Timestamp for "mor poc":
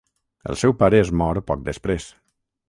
1.21-1.63